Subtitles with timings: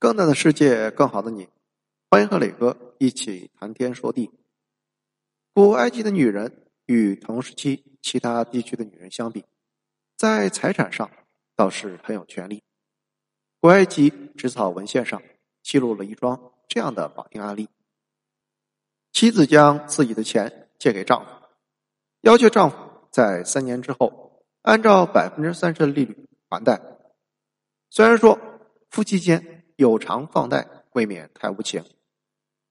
[0.00, 1.48] 更大的世界，更好的你，
[2.08, 4.30] 欢迎和磊哥一起谈天说地。
[5.52, 9.44] 古埃及的女人与同时期其他地区的女人相比，
[10.16, 11.10] 在财产上
[11.56, 12.62] 倒是很有权利。
[13.60, 15.20] 古埃及纸草文献上
[15.64, 17.68] 记录了一桩这样的绑定案例：
[19.12, 21.30] 妻子将自己的钱借给丈夫，
[22.20, 22.76] 要求丈夫
[23.10, 26.80] 在三年之后按照百分之三十的利率还贷。
[27.90, 28.38] 虽然说
[28.90, 31.84] 夫妻间，有偿放贷未免太无情，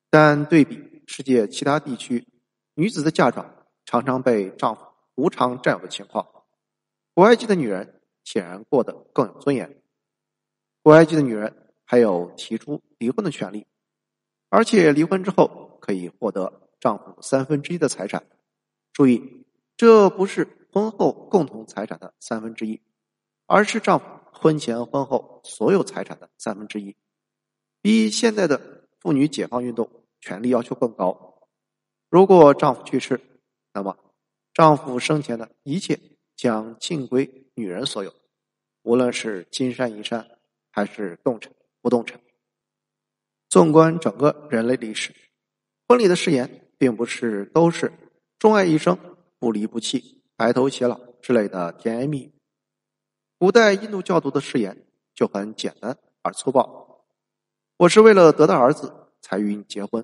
[0.09, 2.27] 但对比世界其他地区，
[2.73, 4.81] 女子的嫁妆常常被丈夫
[5.15, 6.27] 无偿占有的情况，
[7.13, 9.81] 古埃及的女人显然过得更有尊严。
[10.83, 13.65] 古埃及的女人还有提出离婚的权利，
[14.49, 18.27] 而且离婚之后可以获得丈夫三分之一的财产。
[18.91, 19.45] 注意，
[19.77, 22.81] 这不是婚后共同财产的三分之一，
[23.47, 24.05] 而是丈夫。
[24.39, 26.95] 婚前婚后所有财产的三分之一，
[27.81, 29.89] 比现在的妇女解放运动
[30.21, 31.41] 权利要求更高。
[32.07, 33.19] 如果丈夫去世，
[33.73, 33.97] 那么
[34.53, 35.99] 丈夫生前的一切
[36.35, 38.13] 将尽归女人所有，
[38.83, 40.37] 无论是金山银山
[40.69, 41.51] 还是动产
[41.81, 42.21] 不动产。
[43.49, 45.11] 纵观整个人类历史，
[45.87, 47.91] 婚礼的誓言并不是都是
[48.37, 48.95] 钟爱一生、
[49.39, 52.36] 不离不弃、白头偕老之类的甜言蜜语。
[53.39, 57.05] 古代印度教徒的誓言就很简单而粗暴
[57.77, 60.03] ：“我是为了得到儿子才与你结婚，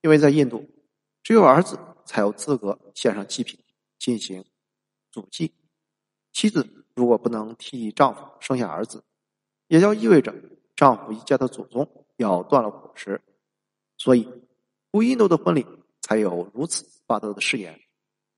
[0.00, 0.66] 因为在印度，
[1.22, 3.60] 只有儿子才有资格献上祭品
[3.98, 4.42] 进行
[5.10, 5.52] 祖祭。
[6.32, 9.04] 妻子如果不能替丈夫生下儿子，
[9.66, 10.34] 也就意味着
[10.74, 13.20] 丈夫一家的祖宗要断了果实。
[13.98, 14.26] 所以，
[14.90, 15.66] 古印度的婚礼
[16.00, 17.78] 才有如此霸道的誓言：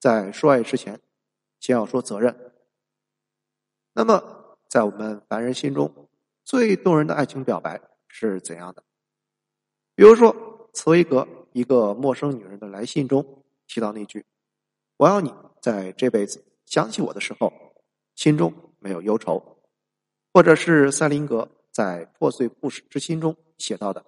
[0.01, 1.01] 在说爱之前，
[1.61, 2.37] 先要说责任。”
[3.95, 6.09] 那么，在我们凡人心中，
[6.45, 8.83] 最动人的爱情表白是怎样的？
[9.95, 14.25] 比如说，茨威格一个陌生女人的来信中提到那句
[14.97, 17.53] ：“我要你在这辈子想起我的时候，
[18.15, 19.59] 心中没有忧愁。”
[20.33, 24.03] 或者是塞林格在《破碎故事之心》中写到的：“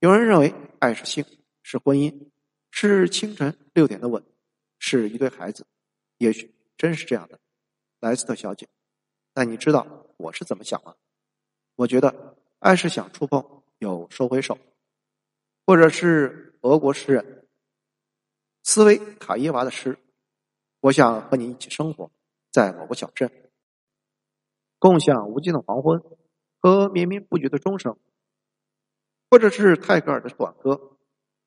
[0.00, 1.24] 有人认为爱是性，
[1.62, 2.30] 是婚姻，
[2.72, 4.20] 是清晨六点的吻，
[4.80, 5.64] 是一对孩子。
[6.18, 7.38] 也许真是这样的，
[8.00, 8.66] 莱斯特小姐。”
[9.36, 9.86] 但你知道
[10.16, 10.94] 我是怎么想吗？
[11.74, 14.56] 我觉得爱是想触碰又收回手，
[15.66, 17.46] 或者是俄国诗人
[18.62, 19.98] 斯维卡耶娃的诗
[20.80, 22.10] ：“我想和你一起生活
[22.50, 23.30] 在某个小镇，
[24.78, 26.02] 共享无尽的黄昏
[26.58, 27.94] 和绵绵不绝的钟声。”
[29.30, 30.96] 或者是泰戈尔的短歌：“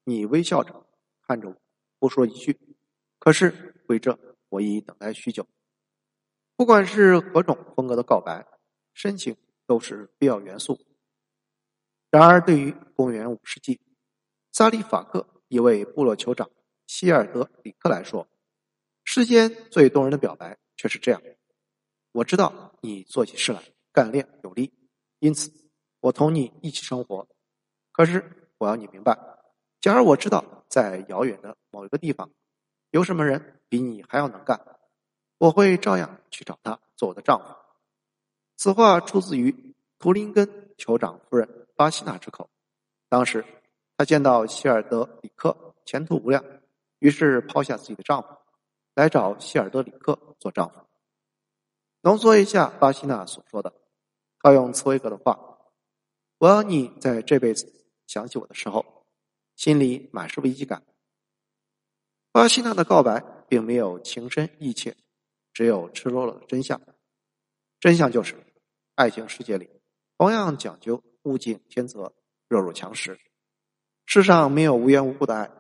[0.06, 0.86] 你微笑着
[1.24, 1.56] 看着我，
[1.98, 2.56] 不说一句，
[3.18, 4.16] 可是为这
[4.50, 5.48] 我已等待许久。”
[6.60, 8.46] 不管是何种风格的告白，
[8.94, 9.34] 深情
[9.66, 10.78] 都是必要元素。
[12.12, 13.80] 然而，对于公元五世纪
[14.52, 16.52] 萨利法克一位部落酋长
[16.86, 18.28] 希尔德里克来说，
[19.06, 21.22] 世间最动人的表白却是这样：
[22.12, 24.74] 我知道你做起事来干练有力，
[25.20, 25.50] 因此
[26.02, 27.26] 我同你一起生活。
[27.94, 29.18] 可是，我要你明白，
[29.80, 32.30] 假如我知道在遥远的某一个地方，
[32.90, 34.60] 有什么人比你还要能干。
[35.38, 37.56] 我会照样去找他做我的丈夫。
[38.56, 42.50] 此话出自于图林根酋长夫人巴西娜之口。
[43.08, 43.46] 当时，
[43.98, 46.44] 她见到希尔德里克前途无量，
[47.00, 48.28] 于是抛下自己的丈夫，
[48.96, 50.76] 来找希尔德里克做丈夫。
[52.02, 53.74] 浓缩一下巴西娜所说的，
[54.42, 55.60] 套用茨威格的话
[56.40, 57.74] ：“我要你在这辈子
[58.08, 59.06] 想起我的时候，
[59.56, 60.84] 心里满是危机感。”
[62.32, 64.96] 巴西娜的告白并没有情深意切。
[65.60, 66.82] 只有赤裸裸的真相，
[67.82, 68.34] 真相就是，
[68.96, 69.70] 爱情世界里
[70.18, 72.14] 同样讲究物竞天择、
[72.48, 73.20] 弱肉强食。
[74.06, 75.52] 世上没有无缘无故的爱，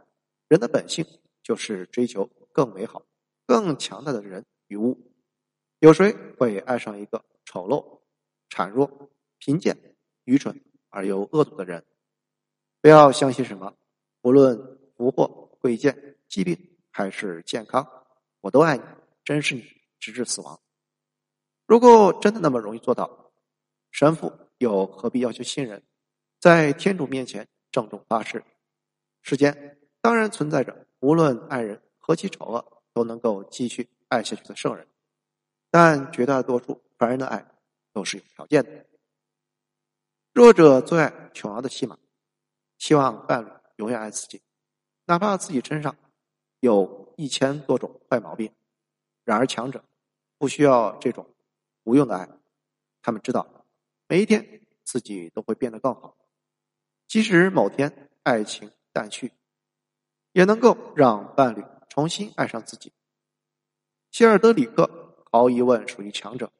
[0.47, 1.05] 人的本性
[1.43, 3.03] 就是追求更美好、
[3.45, 4.97] 更强大的人与物。
[5.79, 7.99] 有谁会爱上一个丑陋、
[8.49, 11.83] 孱弱、贫贱、愚蠢而又恶毒的人？
[12.79, 13.75] 不要相信什么，
[14.21, 16.57] 无论福祸、贵贱、疾病
[16.89, 17.85] 还是健康，
[18.39, 18.83] 我都爱你，
[19.25, 19.78] 真是你。
[19.99, 20.59] 直至死亡。
[21.65, 23.31] 如果真的那么容易做到，
[23.91, 25.83] 神父又何必要求新人
[26.39, 28.43] 在天主面前郑重发誓？
[29.21, 34.87] 世间当然存在着无论爱人何其丑恶都能够继续爱下去的圣人，
[35.69, 37.45] 但绝大多数凡人的爱
[37.93, 38.85] 都是有条件的。
[40.33, 41.97] 弱者最爱琼瑶的戏码，
[42.77, 44.41] 希望伴侣永远爱自己，
[45.05, 45.95] 哪怕自己身上
[46.61, 48.51] 有一千多种坏毛病。
[49.23, 49.83] 然而强者。
[50.39, 51.27] 不需要这种
[51.83, 52.27] 无用的爱，
[53.03, 53.45] 他们知道
[54.07, 56.17] 每一天自己都会变得更好。
[57.07, 59.31] 即使某天爱情淡去，
[60.31, 62.93] 也能够让伴侣重新爱上自己。
[64.11, 64.89] 希尔德里克
[65.31, 66.51] 毫无疑问属于强者，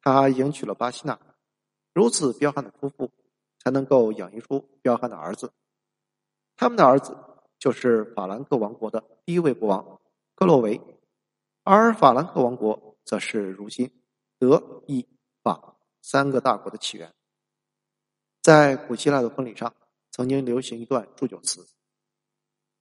[0.00, 1.18] 他迎娶了巴西娜，
[1.92, 3.10] 如此彪悍的夫妇
[3.58, 5.52] 才能够养育出彪悍的儿子。
[6.56, 7.16] 他们的儿子
[7.58, 10.00] 就是法兰克王国的第一位国王
[10.34, 10.80] 克洛维，
[11.64, 13.90] 而法兰克王国则是如今
[14.38, 15.08] 德意
[15.42, 17.14] 法三个大国的起源。
[18.42, 19.74] 在古希腊的婚礼上，
[20.10, 21.66] 曾经流行一段祝酒词：“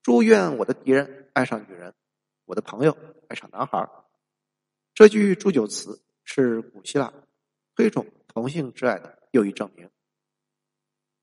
[0.02, 1.94] 祝愿我的敌人爱上女人，
[2.46, 2.98] 我的朋友
[3.30, 3.88] 爱上男孩。”
[4.96, 7.14] 这句祝酒词是古希腊
[7.76, 9.90] 推崇同性之爱的又一证明。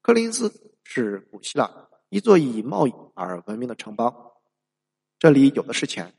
[0.01, 4.33] 柯林斯是古希腊一座以贸易而闻名的城邦，
[5.19, 6.15] 这里有的是钱，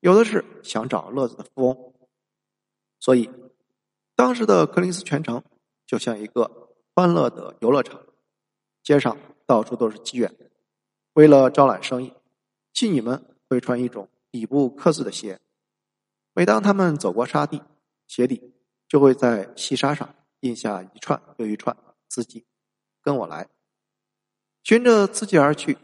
[0.00, 1.94] 有的是想找乐子的富翁，
[3.00, 3.30] 所以
[4.14, 5.42] 当时的柯林斯全城
[5.86, 6.66] 就像一个。
[6.98, 8.04] 欢乐的游乐场，
[8.82, 9.16] 街上
[9.46, 10.34] 到处都是妓院。
[11.12, 12.12] 为了招揽生意，
[12.74, 15.38] 妓女们会穿一种底部刻字的鞋。
[16.34, 17.62] 每当他们走过沙地，
[18.08, 18.52] 鞋底
[18.88, 21.76] 就会在细沙上印下一串又一串
[22.08, 22.44] 字迹。
[23.00, 23.48] 跟我来，
[24.64, 25.78] 循着字迹而去，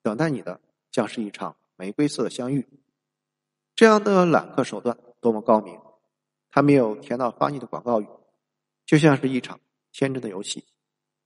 [0.00, 0.60] 等待你的
[0.92, 2.64] 将是一场玫瑰色的相遇。
[3.74, 5.76] 这样的揽客手段多么高明！
[6.52, 8.06] 它没有甜到发腻的广告语，
[8.86, 9.58] 就像是一场。
[9.90, 10.64] 天真的游戏，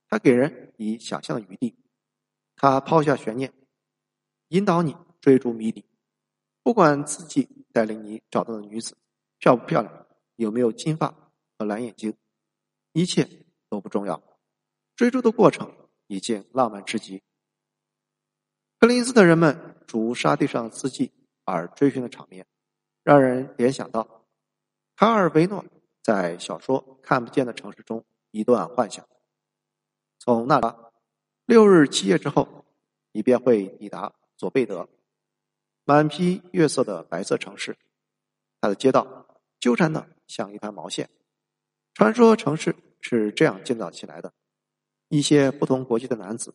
[0.08, 1.76] 它给人以想象的余地。
[2.56, 3.52] 它抛下悬念，
[4.48, 5.84] 引导你追逐谜底。
[6.64, 8.96] 不管自己带领你找到的女子
[9.38, 11.14] 漂不漂亮，有没有金发
[11.56, 12.12] 和蓝眼睛，
[12.92, 13.28] 一切
[13.68, 14.20] 都不重要。
[14.96, 15.72] 追逐的过程
[16.08, 17.22] 已经浪漫至极。
[18.80, 21.12] 克林斯的人们逐沙地上的字迹
[21.44, 22.44] 而追寻的场面，
[23.04, 24.25] 让人联想到
[24.96, 25.62] 卡尔维诺
[26.02, 28.04] 在小说《看不见的城市》中。
[28.30, 29.06] 一段幻想。
[30.18, 30.92] 从那拉
[31.46, 32.66] 六日七夜之后，
[33.12, 34.88] 你便会抵达佐贝德，
[35.84, 37.78] 满披月色的白色城市。
[38.60, 39.26] 它的街道
[39.58, 41.08] 纠缠的像一团毛线。
[41.94, 44.34] 传说城市是这样建造起来的：
[45.08, 46.54] 一些不同国籍的男子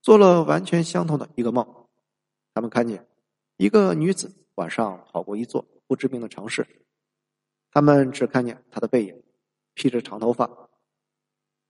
[0.00, 1.86] 做了完全相同的一个梦。
[2.52, 3.08] 他们看见
[3.56, 6.81] 一个女子晚上跑过一座不知名的城市，
[7.72, 9.22] 他们只看见他的背影，
[9.74, 10.68] 披着长头发。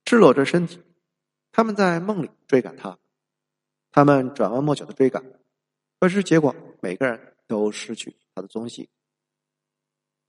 [0.04, 0.82] 赤裸着身体，
[1.52, 2.98] 他们在梦里追赶他，
[3.92, 5.24] 他们转弯抹角的追赶，
[6.00, 8.90] 可是结果每个人都失去他的踪迹。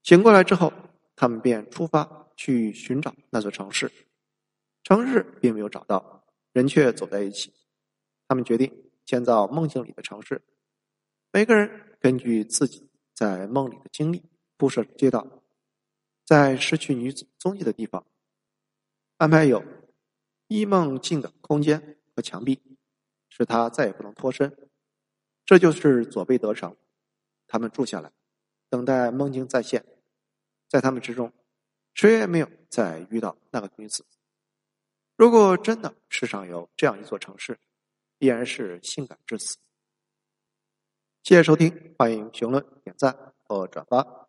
[0.04, 0.72] 醒过来之后，
[1.16, 3.92] 他们便出发去寻找那座城市，
[4.84, 7.52] 城市并没有找到，人却走在一起。
[8.28, 10.42] 他们决定建造梦境里的城市，
[11.32, 14.24] 每个人根据自己在梦里的经历
[14.58, 15.43] 铺设街道，
[16.26, 18.06] 在失去女子踪迹的地方。
[19.18, 19.64] 安排有
[20.48, 22.62] 伊梦境的空间和墙壁，
[23.30, 24.70] 使他再也不能脱身。
[25.46, 26.76] 这就是左贝德城。
[27.48, 28.12] 他们住下来，
[28.70, 29.86] 等待梦境再现。
[30.68, 31.32] 在他们之中，
[31.94, 34.06] 谁也没有再遇到那个女子。
[35.16, 37.60] 如果真的世上有这样一座城市，
[38.18, 39.58] 必然是性感至死。
[41.22, 44.23] 谢谢收听，欢迎评论、点赞和转发。